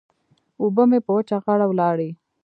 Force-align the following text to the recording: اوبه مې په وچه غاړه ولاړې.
اوبه 0.61 0.83
مې 0.89 0.99
په 1.05 1.11
وچه 1.15 1.37
غاړه 1.43 1.65
ولاړې. 1.69 2.09